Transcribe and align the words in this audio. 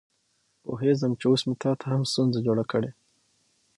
پوهېږم 0.63 1.11
چې 1.19 1.25
اوس 1.29 1.41
مې 1.47 1.55
هم 1.55 1.59
تا 1.61 1.71
ته 1.81 1.89
ستونزه 2.11 2.39
جوړه 2.47 2.63
کړې. 2.71 2.91